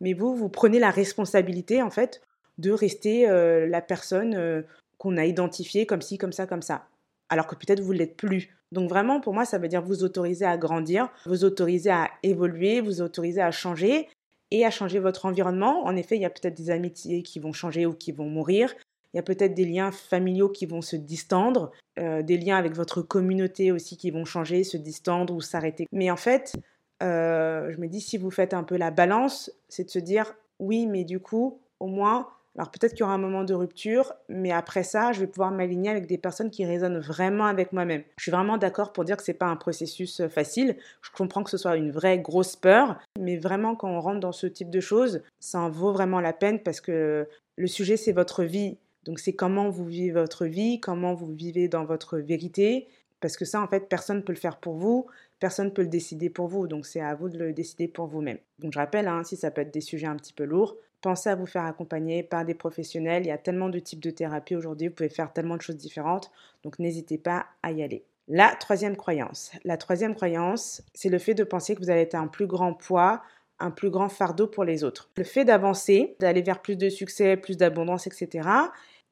Mais 0.00 0.14
vous, 0.14 0.34
vous 0.34 0.48
prenez 0.48 0.78
la 0.78 0.90
responsabilité, 0.90 1.82
en 1.82 1.90
fait, 1.90 2.22
de 2.58 2.72
rester 2.72 3.28
euh, 3.28 3.66
la 3.66 3.82
personne 3.82 4.34
euh, 4.34 4.62
qu'on 4.98 5.18
a 5.18 5.26
identifiée 5.26 5.86
comme 5.86 6.00
ci, 6.00 6.16
comme 6.16 6.32
ça, 6.32 6.46
comme 6.46 6.62
ça. 6.62 6.86
Alors 7.28 7.46
que 7.46 7.54
peut-être 7.54 7.80
vous 7.80 7.92
ne 7.92 7.98
l'êtes 7.98 8.16
plus. 8.16 8.56
Donc 8.72 8.88
vraiment, 8.88 9.20
pour 9.20 9.34
moi, 9.34 9.44
ça 9.44 9.58
veut 9.58 9.68
dire 9.68 9.82
vous 9.82 10.02
autoriser 10.02 10.46
à 10.46 10.56
grandir, 10.56 11.08
vous 11.26 11.44
autoriser 11.44 11.90
à 11.90 12.10
évoluer, 12.22 12.80
vous 12.80 13.02
autoriser 13.02 13.42
à 13.42 13.50
changer 13.50 14.08
et 14.50 14.64
à 14.64 14.70
changer 14.70 14.98
votre 14.98 15.26
environnement. 15.26 15.84
En 15.84 15.94
effet, 15.94 16.16
il 16.16 16.22
y 16.22 16.24
a 16.24 16.30
peut-être 16.30 16.56
des 16.56 16.70
amitiés 16.70 17.22
qui 17.22 17.38
vont 17.38 17.52
changer 17.52 17.86
ou 17.86 17.92
qui 17.92 18.12
vont 18.12 18.28
mourir. 18.28 18.74
Il 19.12 19.18
y 19.18 19.20
a 19.20 19.22
peut-être 19.22 19.54
des 19.54 19.66
liens 19.66 19.92
familiaux 19.92 20.48
qui 20.48 20.64
vont 20.64 20.80
se 20.80 20.96
distendre, 20.96 21.70
euh, 21.98 22.22
des 22.22 22.38
liens 22.38 22.56
avec 22.56 22.74
votre 22.74 23.02
communauté 23.02 23.70
aussi 23.70 23.98
qui 23.98 24.10
vont 24.10 24.24
changer, 24.24 24.64
se 24.64 24.78
distendre 24.78 25.34
ou 25.34 25.42
s'arrêter. 25.42 25.86
Mais 25.92 26.10
en 26.10 26.16
fait, 26.16 26.54
euh, 27.02 27.70
je 27.70 27.78
me 27.78 27.88
dis, 27.88 28.00
si 28.00 28.16
vous 28.16 28.30
faites 28.30 28.54
un 28.54 28.62
peu 28.62 28.78
la 28.78 28.90
balance, 28.90 29.52
c'est 29.68 29.84
de 29.84 29.90
se 29.90 29.98
dire, 29.98 30.34
oui, 30.58 30.86
mais 30.86 31.04
du 31.04 31.20
coup, 31.20 31.60
au 31.78 31.88
moins, 31.88 32.28
alors 32.56 32.70
peut-être 32.70 32.92
qu'il 32.92 33.00
y 33.00 33.02
aura 33.04 33.14
un 33.14 33.18
moment 33.18 33.44
de 33.44 33.54
rupture, 33.54 34.12
mais 34.28 34.52
après 34.52 34.82
ça, 34.82 35.12
je 35.12 35.20
vais 35.20 35.26
pouvoir 35.26 35.50
m'aligner 35.52 35.88
avec 35.88 36.06
des 36.06 36.18
personnes 36.18 36.50
qui 36.50 36.66
résonnent 36.66 36.98
vraiment 36.98 37.46
avec 37.46 37.72
moi-même. 37.72 38.02
Je 38.18 38.24
suis 38.24 38.30
vraiment 38.30 38.58
d'accord 38.58 38.92
pour 38.92 39.04
dire 39.04 39.16
que 39.16 39.22
ce 39.22 39.30
n'est 39.30 39.38
pas 39.38 39.46
un 39.46 39.56
processus 39.56 40.20
euh, 40.20 40.28
facile. 40.28 40.76
Je 41.00 41.10
comprends 41.10 41.42
que 41.42 41.50
ce 41.50 41.56
soit 41.56 41.76
une 41.76 41.90
vraie 41.90 42.18
grosse 42.18 42.56
peur, 42.56 42.98
mais 43.18 43.38
vraiment 43.38 43.74
quand 43.74 43.88
on 43.88 44.00
rentre 44.00 44.20
dans 44.20 44.32
ce 44.32 44.46
type 44.46 44.70
de 44.70 44.80
choses, 44.80 45.22
ça 45.40 45.60
en 45.60 45.70
vaut 45.70 45.92
vraiment 45.92 46.20
la 46.20 46.34
peine 46.34 46.60
parce 46.62 46.82
que 46.82 47.26
le 47.56 47.66
sujet 47.66 47.96
c'est 47.96 48.12
votre 48.12 48.44
vie. 48.44 48.76
Donc 49.04 49.18
c'est 49.18 49.32
comment 49.32 49.70
vous 49.70 49.86
vivez 49.86 50.12
votre 50.12 50.44
vie, 50.44 50.78
comment 50.78 51.14
vous 51.14 51.32
vivez 51.32 51.68
dans 51.68 51.84
votre 51.84 52.18
vérité, 52.18 52.86
parce 53.22 53.36
que 53.36 53.44
ça, 53.44 53.62
en 53.62 53.68
fait, 53.68 53.88
personne 53.88 54.18
ne 54.18 54.22
peut 54.22 54.32
le 54.32 54.38
faire 54.38 54.58
pour 54.58 54.74
vous, 54.74 55.06
personne 55.38 55.66
ne 55.66 55.70
peut 55.70 55.82
le 55.82 55.88
décider 55.88 56.28
pour 56.28 56.48
vous, 56.48 56.66
donc 56.66 56.86
c'est 56.86 57.00
à 57.00 57.14
vous 57.14 57.28
de 57.28 57.38
le 57.38 57.52
décider 57.52 57.88
pour 57.88 58.06
vous-même. 58.06 58.38
Donc 58.58 58.72
je 58.72 58.78
rappelle, 58.78 59.08
hein, 59.08 59.22
si 59.24 59.36
ça 59.36 59.50
peut 59.50 59.62
être 59.62 59.72
des 59.72 59.80
sujets 59.80 60.06
un 60.06 60.16
petit 60.16 60.32
peu 60.32 60.44
lourds, 60.44 60.76
pensez 61.02 61.28
à 61.28 61.34
vous 61.34 61.46
faire 61.46 61.64
accompagner 61.64 62.22
par 62.22 62.44
des 62.44 62.54
professionnels. 62.54 63.24
Il 63.24 63.28
y 63.28 63.32
a 63.32 63.38
tellement 63.38 63.68
de 63.68 63.78
types 63.78 64.02
de 64.02 64.10
thérapies 64.10 64.56
aujourd'hui, 64.56 64.88
vous 64.88 64.94
pouvez 64.94 65.10
faire 65.10 65.32
tellement 65.32 65.56
de 65.56 65.62
choses 65.62 65.76
différentes, 65.76 66.30
donc 66.62 66.78
n'hésitez 66.78 67.18
pas 67.18 67.46
à 67.62 67.72
y 67.72 67.82
aller. 67.82 68.04
La 68.28 68.54
troisième 68.54 68.96
croyance. 68.96 69.50
La 69.64 69.76
troisième 69.76 70.14
croyance, 70.14 70.82
c'est 70.94 71.08
le 71.08 71.18
fait 71.18 71.34
de 71.34 71.44
penser 71.44 71.74
que 71.74 71.80
vous 71.80 71.90
allez 71.90 72.02
être 72.02 72.14
un 72.14 72.28
plus 72.28 72.46
grand 72.46 72.72
poids, 72.72 73.20
un 73.58 73.70
plus 73.70 73.90
grand 73.90 74.08
fardeau 74.08 74.46
pour 74.46 74.64
les 74.64 74.84
autres. 74.84 75.10
Le 75.16 75.24
fait 75.24 75.44
d'avancer, 75.44 76.16
d'aller 76.20 76.42
vers 76.42 76.62
plus 76.62 76.76
de 76.76 76.88
succès, 76.88 77.36
plus 77.36 77.56
d'abondance, 77.56 78.06
etc., 78.06 78.48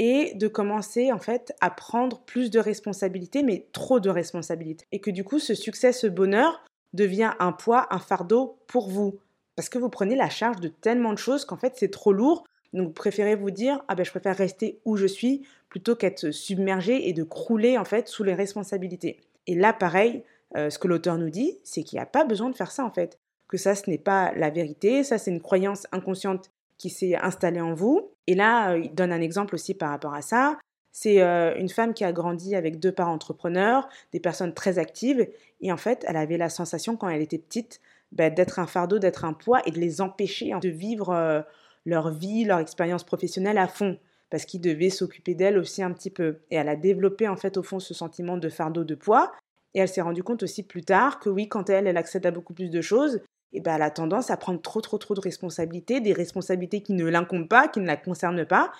et 0.02 0.32
de 0.34 0.48
commencer 0.48 1.12
en 1.12 1.19
fait 1.19 1.52
à 1.60 1.69
prendre 1.69 2.20
plus 2.20 2.50
de 2.50 2.58
responsabilités, 2.58 3.43
mais 3.43 3.66
trop 3.72 4.00
de 4.00 4.08
responsabilités. 4.08 4.86
Et 4.93 5.00
que 5.00 5.10
du 5.10 5.25
coup, 5.25 5.38
ce 5.38 5.54
succès, 5.54 5.93
ce 5.93 6.06
bonheur 6.06 6.64
devient 6.94 7.32
un 7.38 7.52
poids, 7.52 7.86
un 7.90 7.98
fardeau 7.98 8.58
pour 8.66 8.88
vous. 8.88 9.19
Parce 9.56 9.69
que 9.69 9.79
vous 9.79 9.91
prenez 9.91 10.17
la 10.17 10.31
charge 10.31 10.61
de 10.61 10.69
tellement 10.69 11.12
de 11.12 11.19
choses 11.19 11.44
qu'en 11.44 11.56
fait, 11.56 11.75
c'est 11.76 11.91
trop 11.91 12.12
lourd. 12.12 12.44
Donc, 12.73 12.88
vous 12.88 12.93
préférez 12.93 13.35
vous 13.35 13.50
dire, 13.50 13.82
ah 13.88 13.94
ben, 13.94 14.05
je 14.05 14.11
préfère 14.11 14.37
rester 14.37 14.81
où 14.85 14.97
je 14.97 15.06
suis 15.06 15.43
plutôt 15.69 15.97
qu'être 15.97 16.31
submergé 16.31 17.08
et 17.08 17.12
de 17.12 17.23
crouler 17.23 17.79
en 17.79 17.85
fait 17.85 18.08
sous 18.08 18.25
les 18.25 18.35
responsabilités. 18.35 19.20
Et 19.47 19.55
là, 19.55 19.73
pareil, 19.73 20.22
euh, 20.56 20.70
ce 20.70 20.79
que 20.79 20.89
l'auteur 20.89 21.19
nous 21.19 21.31
dit, 21.31 21.58
c'est 21.65 21.82
qu'il 21.82 21.96
n'y 21.96 22.03
a 22.03 22.06
pas 22.06 22.24
besoin 22.24 22.51
de 22.51 22.56
faire 22.56 22.70
ça 22.70 22.84
en 22.84 22.91
fait. 22.91 23.19
Que 23.48 23.56
ça, 23.56 23.74
ce 23.74 23.89
n'est 23.91 23.98
pas 23.98 24.32
la 24.36 24.51
vérité, 24.51 25.03
ça, 25.03 25.19
c'est 25.19 25.31
une 25.31 25.41
croyance 25.41 25.86
inconsciente 25.93 26.51
qui 26.79 26.91
s'est 26.91 27.17
installée 27.17 27.60
en 27.60 27.74
vous. 27.74 28.10
Et 28.27 28.34
là, 28.34 28.72
euh, 28.72 28.79
il 28.79 28.94
donne 28.94 29.13
un 29.13 29.20
exemple 29.20 29.55
aussi 29.55 29.74
par 29.74 29.91
rapport 29.91 30.15
à 30.15 30.22
ça. 30.22 30.58
C'est 30.93 31.22
euh, 31.22 31.55
une 31.56 31.69
femme 31.69 31.94
qui 31.94 32.05
a 32.05 32.13
grandi 32.13 32.56
avec 32.56 32.81
deux 32.81 32.93
parents 32.93 33.13
entrepreneurs, 33.13 33.89
des 34.13 34.20
personnes 34.20 34.55
très 34.55 34.79
actives, 34.79 35.29
et 35.60 35.72
en 35.72 35.77
fait, 35.77 36.05
elle 36.08 36.17
avait 36.17 36.36
la 36.36 36.48
sensation 36.48 36.96
quand 36.96 37.08
elle 37.08 37.22
était 37.22 37.39
petite 37.39 37.81
bah, 38.12 38.31
d'être 38.31 38.58
un 38.58 38.67
fardeau, 38.67 38.98
d'être 38.98 39.24
un 39.24 39.32
poids, 39.32 39.60
et 39.67 39.70
de 39.70 39.79
les 39.79 40.00
empêcher 40.00 40.52
de 40.60 40.69
vivre 40.69 41.10
euh, 41.10 41.43
leur 41.86 42.10
vie, 42.10 42.44
leur 42.44 42.58
expérience 42.58 43.05
professionnelle 43.05 43.58
à 43.58 43.69
fond, 43.69 43.98
parce 44.31 44.44
qu'ils 44.44 44.60
devaient 44.60 44.90
s'occuper 44.90 45.34
d'elle 45.34 45.58
aussi 45.58 45.82
un 45.82 45.93
petit 45.93 46.10
peu. 46.10 46.40
Et 46.50 46.56
elle 46.56 46.69
a 46.69 46.76
développé 46.76 47.29
en 47.29 47.36
fait 47.36 47.56
au 47.56 47.62
fond 47.62 47.81
ce 47.81 47.94
sentiment 47.94 48.36
de 48.36 48.48
fardeau, 48.48 48.84
de 48.84 48.94
poids, 48.94 49.32
et 49.74 49.81
elle 49.81 49.88
s'est 49.88 50.00
rendue 50.00 50.22
compte 50.22 50.43
aussi 50.43 50.62
plus 50.62 50.82
tard 50.82 51.20
que 51.20 51.29
oui, 51.29 51.48
quand 51.48 51.70
elle, 51.70 51.86
elle 51.86 51.96
accède 51.96 52.26
à 52.26 52.31
beaucoup 52.31 52.55
plus 52.55 52.70
de 52.70 52.81
choses, 52.81 53.20
et 53.52 53.60
ben, 53.60 53.76
elle 53.76 53.82
a 53.82 53.90
tendance 53.90 54.31
à 54.31 54.36
prendre 54.36 54.60
trop, 54.60 54.81
trop, 54.81 54.98
trop 54.98 55.14
de 55.14 55.20
responsabilités, 55.20 56.00
des 56.00 56.12
responsabilités 56.12 56.82
qui 56.82 56.93
ne 56.93 57.06
l'incombent 57.06 57.48
pas, 57.48 57.69
qui 57.69 57.81
ne 57.81 57.86
la 57.86 57.96
concernent 57.96 58.46
pas, 58.46 58.72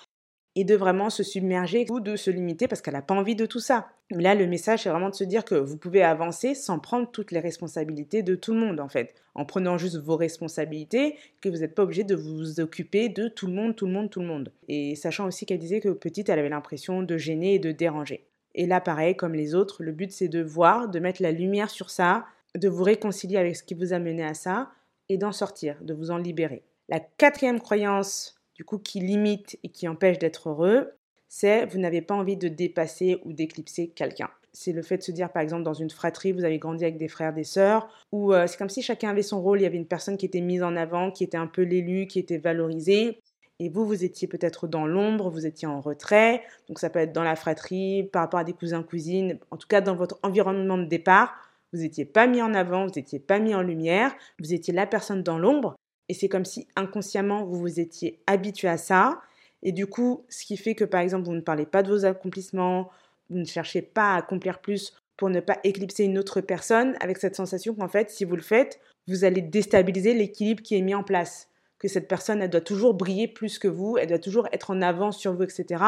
et 0.55 0.63
de 0.63 0.75
vraiment 0.75 1.09
se 1.09 1.23
submerger 1.23 1.85
ou 1.89 1.99
de 1.99 2.15
se 2.15 2.29
limiter 2.29 2.67
parce 2.67 2.81
qu'elle 2.81 2.93
n'a 2.93 3.01
pas 3.01 3.15
envie 3.15 3.35
de 3.35 3.45
tout 3.45 3.59
ça. 3.59 3.87
Là, 4.09 4.35
le 4.35 4.47
message, 4.47 4.83
c'est 4.83 4.89
vraiment 4.89 5.09
de 5.09 5.15
se 5.15 5.23
dire 5.23 5.45
que 5.45 5.55
vous 5.55 5.77
pouvez 5.77 6.03
avancer 6.03 6.53
sans 6.53 6.79
prendre 6.79 7.09
toutes 7.09 7.31
les 7.31 7.39
responsabilités 7.39 8.23
de 8.23 8.35
tout 8.35 8.53
le 8.53 8.59
monde, 8.59 8.81
en 8.81 8.89
fait. 8.89 9.15
En 9.35 9.45
prenant 9.45 9.77
juste 9.77 9.97
vos 9.97 10.17
responsabilités, 10.17 11.15
que 11.39 11.47
vous 11.47 11.59
n'êtes 11.59 11.75
pas 11.75 11.83
obligé 11.83 12.03
de 12.03 12.15
vous 12.15 12.59
occuper 12.59 13.07
de 13.07 13.29
tout 13.29 13.47
le 13.47 13.53
monde, 13.53 13.75
tout 13.75 13.85
le 13.85 13.93
monde, 13.93 14.09
tout 14.09 14.19
le 14.19 14.27
monde. 14.27 14.51
Et 14.67 14.95
sachant 14.95 15.25
aussi 15.27 15.45
qu'elle 15.45 15.59
disait 15.59 15.79
que 15.79 15.89
petite, 15.89 16.27
elle 16.27 16.39
avait 16.39 16.49
l'impression 16.49 17.03
de 17.03 17.17
gêner 17.17 17.55
et 17.55 17.59
de 17.59 17.71
déranger. 17.71 18.27
Et 18.53 18.65
là, 18.65 18.81
pareil, 18.81 19.15
comme 19.15 19.33
les 19.33 19.55
autres, 19.55 19.81
le 19.81 19.93
but, 19.93 20.11
c'est 20.11 20.27
de 20.27 20.43
voir, 20.43 20.89
de 20.89 20.99
mettre 20.99 21.21
la 21.21 21.31
lumière 21.31 21.69
sur 21.69 21.89
ça, 21.89 22.25
de 22.55 22.67
vous 22.67 22.83
réconcilier 22.83 23.37
avec 23.37 23.55
ce 23.55 23.63
qui 23.63 23.73
vous 23.73 23.93
a 23.93 23.99
mené 23.99 24.25
à 24.25 24.33
ça 24.33 24.71
et 25.07 25.17
d'en 25.17 25.31
sortir, 25.31 25.77
de 25.81 25.93
vous 25.93 26.11
en 26.11 26.17
libérer. 26.17 26.63
La 26.89 26.99
quatrième 26.99 27.61
croyance, 27.61 28.40
du 28.61 28.65
coup, 28.65 28.77
qui 28.77 28.99
limite 28.99 29.57
et 29.63 29.69
qui 29.69 29.87
empêche 29.87 30.19
d'être 30.19 30.49
heureux, 30.49 30.91
c'est 31.29 31.65
vous 31.65 31.79
n'avez 31.79 32.03
pas 32.03 32.13
envie 32.13 32.37
de 32.37 32.47
dépasser 32.47 33.19
ou 33.25 33.33
d'éclipser 33.33 33.87
quelqu'un. 33.87 34.29
C'est 34.53 34.71
le 34.71 34.83
fait 34.83 34.97
de 34.97 35.01
se 35.01 35.11
dire, 35.11 35.31
par 35.31 35.41
exemple, 35.41 35.63
dans 35.63 35.73
une 35.73 35.89
fratrie, 35.89 36.31
vous 36.31 36.43
avez 36.43 36.59
grandi 36.59 36.83
avec 36.83 36.99
des 36.99 37.07
frères, 37.07 37.33
des 37.33 37.43
sœurs, 37.43 37.89
ou 38.11 38.33
euh, 38.33 38.45
c'est 38.45 38.59
comme 38.59 38.69
si 38.69 38.83
chacun 38.83 39.09
avait 39.09 39.23
son 39.23 39.41
rôle, 39.41 39.61
il 39.61 39.63
y 39.63 39.65
avait 39.65 39.77
une 39.77 39.87
personne 39.87 40.15
qui 40.15 40.27
était 40.27 40.41
mise 40.41 40.61
en 40.61 40.75
avant, 40.75 41.09
qui 41.09 41.23
était 41.23 41.37
un 41.37 41.47
peu 41.47 41.63
l'élu, 41.63 42.05
qui 42.05 42.19
était 42.19 42.37
valorisé, 42.37 43.17
et 43.57 43.69
vous, 43.69 43.83
vous 43.83 44.03
étiez 44.03 44.27
peut-être 44.27 44.67
dans 44.67 44.85
l'ombre, 44.85 45.31
vous 45.31 45.47
étiez 45.47 45.67
en 45.67 45.81
retrait, 45.81 46.43
donc 46.69 46.77
ça 46.77 46.91
peut 46.91 46.99
être 46.99 47.13
dans 47.13 47.23
la 47.23 47.35
fratrie, 47.35 48.03
par 48.13 48.21
rapport 48.21 48.41
à 48.41 48.43
des 48.43 48.53
cousins, 48.53 48.83
cousines, 48.83 49.39
en 49.49 49.57
tout 49.57 49.67
cas 49.67 49.81
dans 49.81 49.95
votre 49.95 50.19
environnement 50.21 50.77
de 50.77 50.85
départ, 50.85 51.33
vous 51.73 51.79
n'étiez 51.79 52.05
pas 52.05 52.27
mis 52.27 52.43
en 52.43 52.53
avant, 52.53 52.85
vous 52.85 52.93
n'étiez 52.95 53.19
pas 53.19 53.39
mis 53.39 53.55
en 53.55 53.63
lumière, 53.63 54.13
vous 54.39 54.53
étiez 54.53 54.71
la 54.71 54.85
personne 54.85 55.23
dans 55.23 55.39
l'ombre. 55.39 55.75
Et 56.11 56.13
c'est 56.13 56.27
comme 56.27 56.43
si 56.43 56.67
inconsciemment 56.75 57.45
vous 57.45 57.57
vous 57.57 57.79
étiez 57.79 58.19
habitué 58.27 58.67
à 58.67 58.75
ça. 58.75 59.21
Et 59.63 59.71
du 59.71 59.87
coup, 59.87 60.25
ce 60.27 60.43
qui 60.43 60.57
fait 60.57 60.75
que 60.75 60.83
par 60.83 60.99
exemple, 60.99 61.23
vous 61.23 61.33
ne 61.33 61.39
parlez 61.39 61.65
pas 61.65 61.83
de 61.83 61.89
vos 61.89 62.03
accomplissements, 62.03 62.89
vous 63.29 63.37
ne 63.37 63.45
cherchez 63.45 63.81
pas 63.81 64.15
à 64.15 64.17
accomplir 64.17 64.59
plus 64.59 64.93
pour 65.15 65.29
ne 65.29 65.39
pas 65.39 65.57
éclipser 65.63 66.03
une 66.03 66.17
autre 66.17 66.41
personne, 66.41 66.97
avec 66.99 67.17
cette 67.17 67.37
sensation 67.37 67.73
qu'en 67.75 67.87
fait, 67.87 68.09
si 68.09 68.25
vous 68.25 68.35
le 68.35 68.41
faites, 68.41 68.81
vous 69.07 69.23
allez 69.23 69.41
déstabiliser 69.41 70.13
l'équilibre 70.13 70.61
qui 70.61 70.75
est 70.75 70.81
mis 70.81 70.95
en 70.95 71.03
place. 71.03 71.47
Que 71.79 71.87
cette 71.87 72.09
personne, 72.09 72.41
elle 72.41 72.49
doit 72.49 72.59
toujours 72.59 72.93
briller 72.93 73.29
plus 73.29 73.57
que 73.57 73.69
vous, 73.69 73.97
elle 73.97 74.09
doit 74.09 74.19
toujours 74.19 74.49
être 74.51 74.71
en 74.71 74.81
avance 74.81 75.17
sur 75.17 75.33
vous, 75.33 75.43
etc. 75.43 75.81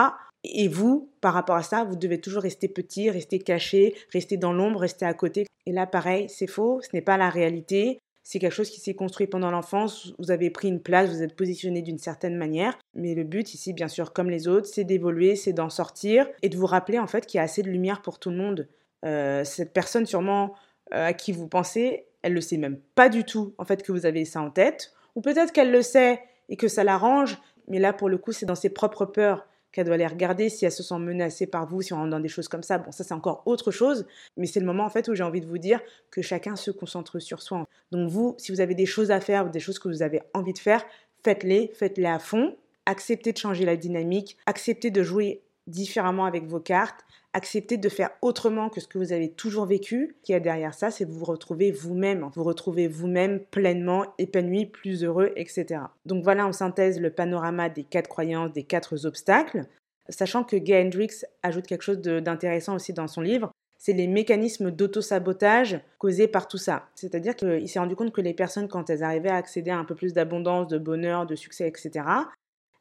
Et 0.45 0.69
vous, 0.69 1.09
par 1.19 1.33
rapport 1.33 1.57
à 1.57 1.63
ça, 1.63 1.83
vous 1.83 1.97
devez 1.97 2.21
toujours 2.21 2.43
rester 2.43 2.69
petit, 2.69 3.09
rester 3.09 3.39
caché, 3.39 3.93
rester 4.13 4.37
dans 4.37 4.53
l'ombre, 4.53 4.79
rester 4.79 5.05
à 5.05 5.13
côté. 5.13 5.47
Et 5.65 5.73
là, 5.73 5.85
pareil, 5.85 6.29
c'est 6.29 6.47
faux, 6.47 6.79
ce 6.81 6.87
n'est 6.93 7.01
pas 7.01 7.17
la 7.17 7.29
réalité. 7.29 7.99
C'est 8.23 8.39
quelque 8.39 8.53
chose 8.53 8.69
qui 8.69 8.79
s'est 8.79 8.93
construit 8.93 9.27
pendant 9.27 9.51
l'enfance. 9.51 10.13
Vous 10.17 10.31
avez 10.31 10.49
pris 10.49 10.69
une 10.69 10.81
place, 10.81 11.09
vous 11.09 11.21
êtes 11.21 11.35
positionné 11.35 11.81
d'une 11.81 11.97
certaine 11.97 12.37
manière. 12.37 12.77
Mais 12.95 13.15
le 13.15 13.23
but 13.23 13.53
ici, 13.53 13.73
bien 13.73 13.89
sûr, 13.89 14.13
comme 14.13 14.29
les 14.29 14.47
autres, 14.47 14.67
c'est 14.67 14.85
d'évoluer, 14.85 15.35
c'est 15.35 15.53
d'en 15.53 15.69
sortir 15.69 16.27
et 16.41 16.49
de 16.49 16.57
vous 16.57 16.65
rappeler 16.65 16.99
en 16.99 17.07
fait 17.07 17.25
qu'il 17.25 17.37
y 17.37 17.41
a 17.41 17.43
assez 17.43 17.63
de 17.63 17.69
lumière 17.69 18.01
pour 18.01 18.19
tout 18.19 18.29
le 18.29 18.37
monde. 18.37 18.69
Euh, 19.05 19.43
cette 19.43 19.73
personne 19.73 20.05
sûrement 20.05 20.55
euh, 20.93 21.07
à 21.07 21.13
qui 21.13 21.33
vous 21.33 21.47
pensez, 21.49 22.05
elle 22.21 22.33
le 22.33 22.41
sait 22.41 22.57
même 22.57 22.79
pas 22.95 23.09
du 23.09 23.25
tout 23.25 23.53
en 23.57 23.65
fait 23.65 23.83
que 23.83 23.91
vous 23.91 24.05
avez 24.05 24.23
ça 24.23 24.41
en 24.41 24.49
tête. 24.49 24.93
Ou 25.15 25.21
peut-être 25.21 25.51
qu'elle 25.51 25.71
le 25.71 25.81
sait 25.81 26.21
et 26.47 26.55
que 26.55 26.69
ça 26.69 26.85
l'arrange. 26.85 27.37
Mais 27.67 27.79
là, 27.79 27.91
pour 27.91 28.09
le 28.09 28.17
coup, 28.17 28.31
c'est 28.31 28.45
dans 28.45 28.55
ses 28.55 28.69
propres 28.69 29.05
peurs 29.05 29.45
qu'elle 29.73 29.85
doit 29.85 29.95
aller 29.95 30.07
regarder 30.07 30.49
si 30.49 30.65
elle 30.65 30.71
se 30.71 30.83
sent 30.83 30.99
menacée 30.99 31.47
par 31.47 31.65
vous, 31.65 31.81
si 31.81 31.93
on 31.93 31.97
rentre 31.97 32.11
dans 32.11 32.19
des 32.19 32.29
choses 32.29 32.47
comme 32.47 32.63
ça. 32.63 32.77
Bon, 32.77 32.91
ça 32.91 33.03
c'est 33.03 33.13
encore 33.13 33.41
autre 33.45 33.71
chose, 33.71 34.05
mais 34.37 34.45
c'est 34.45 34.59
le 34.59 34.65
moment 34.65 34.85
en 34.85 34.89
fait 34.89 35.07
où 35.07 35.15
j'ai 35.15 35.23
envie 35.23 35.41
de 35.41 35.47
vous 35.47 35.57
dire 35.57 35.81
que 36.11 36.21
chacun 36.21 36.55
se 36.55 36.71
concentre 36.71 37.19
sur 37.19 37.41
soi. 37.41 37.67
Donc 37.93 38.09
vous, 38.09 38.33
si 38.39 38.51
vous 38.51 38.59
avez 38.59 38.73
des 38.73 38.87
choses 38.87 39.11
à 39.11 39.19
faire, 39.19 39.49
des 39.49 39.59
choses 39.59 39.77
que 39.77 39.87
vous 39.87 40.01
avez 40.01 40.21
envie 40.33 40.51
de 40.51 40.57
faire, 40.57 40.83
faites-les, 41.23 41.71
faites-les 41.75 42.07
à 42.07 42.17
fond. 42.17 42.57
Acceptez 42.87 43.31
de 43.31 43.37
changer 43.37 43.65
la 43.65 43.77
dynamique, 43.77 44.35
acceptez 44.47 44.89
de 44.89 45.03
jouer 45.03 45.41
différemment 45.67 46.25
avec 46.25 46.47
vos 46.47 46.59
cartes, 46.59 47.05
acceptez 47.33 47.77
de 47.77 47.87
faire 47.87 48.09
autrement 48.21 48.69
que 48.69 48.81
ce 48.81 48.87
que 48.87 48.97
vous 48.97 49.13
avez 49.13 49.29
toujours 49.29 49.67
vécu. 49.67 50.15
Ce 50.17 50.25
qu'il 50.25 50.33
y 50.33 50.35
a 50.35 50.39
derrière 50.39 50.73
ça, 50.73 50.89
c'est 50.89 51.05
vous 51.05 51.23
retrouver 51.23 51.71
vous-même, 51.71 52.29
vous 52.33 52.43
retrouvez 52.43 52.87
vous-même 52.87 53.39
pleinement 53.39 54.07
épanoui, 54.17 54.65
plus 54.65 55.03
heureux, 55.03 55.31
etc. 55.35 55.81
Donc 56.07 56.23
voilà 56.23 56.47
en 56.47 56.51
synthèse 56.51 56.99
le 56.99 57.11
panorama 57.11 57.69
des 57.69 57.83
quatre 57.83 58.09
croyances, 58.09 58.51
des 58.51 58.63
quatre 58.63 59.05
obstacles. 59.05 59.67
Sachant 60.09 60.43
que 60.43 60.55
Gay 60.55 60.83
Hendricks 60.83 61.25
ajoute 61.43 61.67
quelque 61.67 61.83
chose 61.83 62.01
d'intéressant 62.01 62.75
aussi 62.75 62.91
dans 62.91 63.07
son 63.07 63.21
livre, 63.21 63.51
c'est 63.83 63.91
les 63.91 64.07
mécanismes 64.07 64.71
d'auto-sabotage 64.71 65.81
causés 65.97 66.29
par 66.29 66.47
tout 66.47 66.57
ça. 66.57 66.87
C'est-à-dire 66.95 67.35
qu'il 67.35 67.67
s'est 67.67 67.79
rendu 67.79 67.97
compte 67.97 68.13
que 68.13 68.21
les 68.21 68.33
personnes, 68.33 68.69
quand 68.69 68.89
elles 68.89 69.03
arrivaient 69.03 69.27
à 69.27 69.35
accéder 69.35 69.71
à 69.71 69.77
un 69.77 69.83
peu 69.83 69.93
plus 69.93 70.13
d'abondance, 70.13 70.69
de 70.69 70.77
bonheur, 70.77 71.25
de 71.25 71.35
succès, 71.35 71.67
etc., 71.67 72.05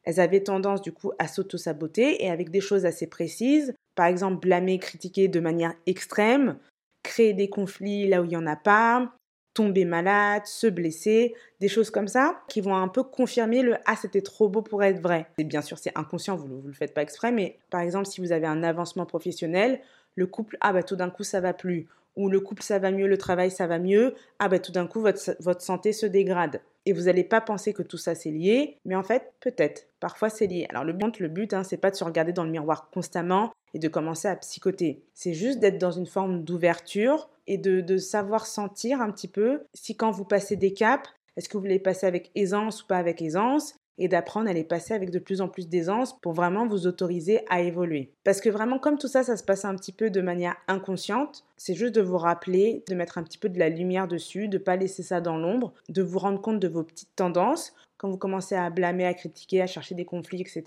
elles 0.05 0.21
avaient 0.21 0.43
tendance 0.43 0.81
du 0.81 0.93
coup 0.93 1.11
à 1.19 1.27
s'auto-saboter 1.27 2.23
et 2.23 2.29
avec 2.29 2.51
des 2.51 2.61
choses 2.61 2.85
assez 2.85 3.07
précises, 3.07 3.73
par 3.95 4.05
exemple 4.05 4.39
blâmer, 4.39 4.79
critiquer 4.79 5.27
de 5.27 5.41
manière 5.41 5.73
extrême, 5.87 6.57
créer 7.03 7.33
des 7.33 7.49
conflits 7.49 8.07
là 8.07 8.21
où 8.21 8.23
il 8.23 8.29
n'y 8.29 8.37
en 8.37 8.47
a 8.47 8.55
pas, 8.55 9.11
tomber 9.53 9.83
malade, 9.83 10.45
se 10.45 10.67
blesser, 10.67 11.35
des 11.59 11.67
choses 11.67 11.89
comme 11.89 12.07
ça 12.07 12.41
qui 12.47 12.61
vont 12.61 12.75
un 12.75 12.87
peu 12.87 13.03
confirmer 13.03 13.61
le 13.61 13.75
ah 13.85 13.97
c'était 13.97 14.21
trop 14.21 14.47
beau 14.47 14.61
pour 14.61 14.81
être 14.83 15.01
vrai. 15.01 15.27
Et 15.37 15.43
bien 15.43 15.61
sûr 15.61 15.77
c'est 15.77 15.91
inconscient, 15.97 16.37
vous 16.37 16.47
ne 16.47 16.67
le 16.67 16.73
faites 16.73 16.93
pas 16.93 17.01
exprès, 17.01 17.33
mais 17.33 17.59
par 17.69 17.81
exemple 17.81 18.07
si 18.07 18.21
vous 18.21 18.31
avez 18.31 18.47
un 18.47 18.63
avancement 18.63 19.05
professionnel, 19.05 19.81
le 20.15 20.27
couple 20.27 20.57
ah 20.61 20.73
bah 20.73 20.83
tout 20.83 20.95
d'un 20.95 21.09
coup 21.09 21.23
ça 21.23 21.41
va 21.41 21.53
plus 21.53 21.87
ou 22.15 22.29
le 22.29 22.39
couple 22.39 22.63
ça 22.63 22.79
va 22.79 22.91
mieux, 22.91 23.07
le 23.07 23.17
travail 23.17 23.51
ça 23.51 23.67
va 23.67 23.79
mieux, 23.79 24.13
ah 24.39 24.49
bah 24.49 24.59
tout 24.59 24.71
d'un 24.71 24.87
coup 24.87 25.01
votre, 25.01 25.35
votre 25.39 25.61
santé 25.61 25.93
se 25.93 26.05
dégrade. 26.05 26.61
Et 26.85 26.93
vous 26.93 27.03
n'allez 27.03 27.23
pas 27.23 27.41
penser 27.41 27.73
que 27.73 27.81
tout 27.81 27.97
ça 27.97 28.13
c'est 28.13 28.29
lié, 28.29 28.77
mais 28.85 28.95
en 28.95 29.03
fait 29.03 29.33
peut-être, 29.39 29.87
parfois 29.99 30.29
c'est 30.29 30.47
lié. 30.47 30.67
Alors 30.69 30.83
le 30.83 30.93
but, 30.93 31.19
le 31.19 31.29
but 31.29 31.53
hein, 31.53 31.63
c'est 31.63 31.77
pas 31.77 31.91
de 31.91 31.95
se 31.95 32.03
regarder 32.03 32.33
dans 32.33 32.43
le 32.43 32.51
miroir 32.51 32.89
constamment 32.91 33.51
et 33.73 33.79
de 33.79 33.87
commencer 33.87 34.27
à 34.27 34.35
psychoter. 34.35 35.03
C'est 35.13 35.33
juste 35.33 35.59
d'être 35.59 35.79
dans 35.79 35.91
une 35.91 36.05
forme 36.05 36.43
d'ouverture 36.43 37.29
et 37.47 37.57
de, 37.57 37.81
de 37.81 37.97
savoir 37.97 38.45
sentir 38.45 39.01
un 39.01 39.11
petit 39.11 39.27
peu 39.27 39.61
si 39.73 39.95
quand 39.95 40.11
vous 40.11 40.25
passez 40.25 40.55
des 40.55 40.73
caps, 40.73 41.09
est-ce 41.35 41.49
que 41.49 41.57
vous 41.57 41.65
les 41.65 41.79
passez 41.79 42.05
avec 42.05 42.31
aisance 42.35 42.83
ou 42.83 42.87
pas 42.87 42.97
avec 42.97 43.21
aisance 43.21 43.75
et 43.97 44.07
d'apprendre 44.07 44.49
à 44.49 44.53
les 44.53 44.63
passer 44.63 44.93
avec 44.93 45.11
de 45.11 45.19
plus 45.19 45.41
en 45.41 45.47
plus 45.47 45.69
d'aisance 45.69 46.19
pour 46.19 46.33
vraiment 46.33 46.67
vous 46.67 46.87
autoriser 46.87 47.41
à 47.49 47.61
évoluer. 47.61 48.11
Parce 48.23 48.41
que 48.41 48.49
vraiment, 48.49 48.79
comme 48.79 48.97
tout 48.97 49.07
ça, 49.07 49.23
ça 49.23 49.37
se 49.37 49.43
passe 49.43 49.65
un 49.65 49.75
petit 49.75 49.91
peu 49.91 50.09
de 50.09 50.21
manière 50.21 50.55
inconsciente, 50.67 51.45
c'est 51.57 51.75
juste 51.75 51.95
de 51.95 52.01
vous 52.01 52.17
rappeler, 52.17 52.83
de 52.89 52.95
mettre 52.95 53.17
un 53.17 53.23
petit 53.23 53.37
peu 53.37 53.49
de 53.49 53.59
la 53.59 53.69
lumière 53.69 54.07
dessus, 54.07 54.47
de 54.47 54.57
ne 54.57 54.63
pas 54.63 54.75
laisser 54.75 55.03
ça 55.03 55.21
dans 55.21 55.37
l'ombre, 55.37 55.73
de 55.89 56.01
vous 56.01 56.19
rendre 56.19 56.41
compte 56.41 56.59
de 56.59 56.67
vos 56.67 56.83
petites 56.83 57.15
tendances. 57.15 57.73
Quand 57.97 58.09
vous 58.09 58.17
commencez 58.17 58.55
à 58.55 58.69
blâmer, 58.69 59.05
à 59.05 59.13
critiquer, 59.13 59.61
à 59.61 59.67
chercher 59.67 59.95
des 59.95 60.05
conflits, 60.05 60.41
etc., 60.41 60.63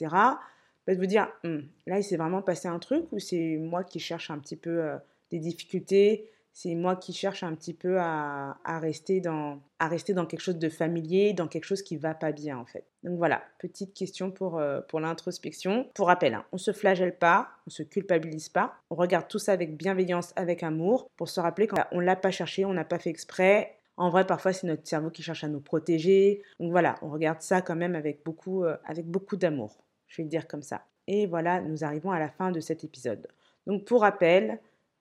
bah, 0.87 0.95
de 0.95 1.01
vous 1.01 1.07
dire, 1.07 1.29
hum, 1.45 1.65
là, 1.87 1.99
il 1.99 2.05
s'est 2.05 2.17
vraiment 2.17 2.43
passé 2.43 2.69
un 2.69 2.79
truc 2.79 3.07
ou 3.13 3.19
c'est 3.19 3.57
moi 3.57 3.83
qui 3.83 3.99
cherche 3.99 4.31
un 4.31 4.39
petit 4.39 4.57
peu 4.57 4.83
euh, 4.83 4.97
des 5.31 5.41
difficultés, 5.41 6.31
c'est 6.57 6.75
moi 6.75 6.97
qui 6.97 7.13
cherche 7.13 7.43
un 7.43 7.55
petit 7.55 7.75
peu 7.75 7.99
à, 8.01 8.57
rester 8.65 9.21
dans, 9.21 9.61
à 9.79 9.89
rester 9.89 10.15
dans 10.15 10.25
quelque 10.25 10.41
chose 10.41 10.57
de 10.57 10.71
familier, 10.71 11.35
dans 11.35 11.49
quelque 11.49 11.67
chose 11.67 11.83
qui 11.83 11.99
va 11.99 12.15
pas 12.15 12.33
bien 12.33 12.57
en 12.57 12.65
fait. 12.65 12.87
Donc 13.03 13.19
voilà, 13.19 13.43
petite 13.59 13.93
question 13.93 14.31
pour, 14.31 14.57
euh, 14.57 14.81
pour 14.89 14.99
l'introspection. 14.99 15.87
Pour 15.93 16.07
rappel, 16.07 16.33
hein, 16.33 16.47
on 16.53 16.57
se 16.57 16.73
flagelle 16.73 17.15
pas, 17.15 17.51
on 17.67 17.71
se 17.71 17.83
culpabilise 17.83 18.49
pas, 18.49 18.77
on 18.89 18.95
regarde 18.95 19.29
tout 19.29 19.39
ça 19.39 19.53
avec 19.53 19.77
bienveillance, 19.77 20.33
avec 20.35 20.63
amour, 20.63 21.11
pour 21.19 21.29
se 21.29 21.41
rappeler 21.41 21.67
qu'on 21.67 22.01
l'a 22.01 22.17
pas 22.17 22.31
cherché, 22.31 22.65
on 22.65 22.73
n'a 22.73 22.87
pas 22.87 22.99
fait 22.99 23.11
exprès. 23.11 23.77
En 23.99 24.09
vrai, 24.09 24.27
parfois, 24.27 24.55
c'est 24.55 24.67
notre 24.67 24.89
cerveau 24.89 25.11
qui 25.11 25.23
cherche 25.23 25.45
à 25.45 25.49
nous 25.49 25.61
protéger. 25.61 26.41
Donc 26.59 26.71
voilà, 26.71 26.95
on 27.03 27.11
regarde 27.11 27.43
ça 27.43 27.61
quand 27.61 27.77
même 27.77 27.95
avec 27.95 28.25
beaucoup, 28.25 28.65
euh, 28.65 28.79
avec 28.87 29.05
beaucoup 29.05 29.37
d'amour. 29.37 29.77
Je 30.09 30.17
vais 30.17 30.23
le 30.23 30.31
dire 30.31 30.49
comme 30.49 30.63
ça. 30.63 30.87
Et 31.07 31.27
voilà, 31.27 31.61
nous 31.61 31.85
arrivons 31.85 32.13
à 32.13 32.19
la 32.19 32.31
fin 32.31 32.51
de 32.51 32.61
cet 32.61 32.83
épisode. 32.83 33.29
Donc 33.67 33.85
pour 33.85 34.01
rappel, 34.01 34.59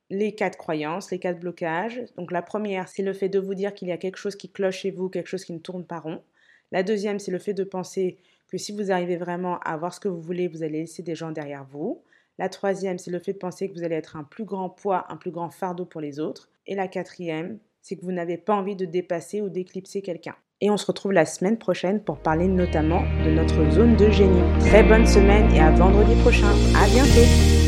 les 0.09 0.35
quatre 0.35 0.57
croyances, 0.57 1.11
les 1.11 1.19
quatre 1.19 1.39
blocages. 1.39 2.01
Donc 2.17 2.31
la 2.31 2.41
première, 2.41 2.87
c'est 2.87 3.03
le 3.03 3.13
fait 3.13 3.29
de 3.29 3.39
vous 3.39 3.55
dire 3.55 3.73
qu'il 3.73 3.87
y 3.87 3.91
a 3.91 3.97
quelque 3.97 4.17
chose 4.17 4.35
qui 4.35 4.49
cloche 4.49 4.79
chez 4.79 4.91
vous, 4.91 5.09
quelque 5.09 5.27
chose 5.27 5.45
qui 5.45 5.53
ne 5.53 5.59
tourne 5.59 5.85
pas 5.85 5.99
rond. 5.99 6.21
La 6.71 6.83
deuxième, 6.83 7.19
c'est 7.19 7.31
le 7.31 7.39
fait 7.39 7.53
de 7.53 7.63
penser 7.63 8.17
que 8.47 8.57
si 8.57 8.71
vous 8.71 8.91
arrivez 8.91 9.17
vraiment 9.17 9.59
à 9.59 9.73
avoir 9.73 9.93
ce 9.93 9.99
que 9.99 10.07
vous 10.07 10.21
voulez, 10.21 10.47
vous 10.47 10.63
allez 10.63 10.81
laisser 10.81 11.03
des 11.03 11.15
gens 11.15 11.31
derrière 11.31 11.65
vous. 11.65 12.01
La 12.37 12.49
troisième, 12.49 12.99
c'est 12.99 13.11
le 13.11 13.19
fait 13.19 13.33
de 13.33 13.37
penser 13.37 13.69
que 13.69 13.73
vous 13.73 13.83
allez 13.83 13.95
être 13.95 14.17
un 14.17 14.23
plus 14.23 14.43
grand 14.43 14.69
poids, 14.69 15.05
un 15.09 15.15
plus 15.15 15.31
grand 15.31 15.49
fardeau 15.49 15.85
pour 15.85 16.01
les 16.01 16.19
autres. 16.19 16.49
Et 16.67 16.75
la 16.75 16.87
quatrième, 16.87 17.59
c'est 17.81 17.95
que 17.95 18.03
vous 18.03 18.11
n'avez 18.11 18.37
pas 18.37 18.55
envie 18.55 18.75
de 18.75 18.85
dépasser 18.85 19.41
ou 19.41 19.49
d'éclipser 19.49 20.01
quelqu'un. 20.01 20.35
Et 20.61 20.69
on 20.69 20.77
se 20.77 20.85
retrouve 20.85 21.11
la 21.11 21.25
semaine 21.25 21.57
prochaine 21.57 22.01
pour 22.01 22.17
parler 22.17 22.47
notamment 22.47 23.03
de 23.25 23.31
notre 23.31 23.69
zone 23.71 23.95
de 23.95 24.09
génie. 24.09 24.41
Très 24.59 24.83
bonne 24.83 25.05
semaine 25.05 25.53
et 25.53 25.59
à 25.59 25.71
vendredi 25.71 26.15
prochain. 26.21 26.51
À 26.75 26.87
bientôt! 26.87 27.64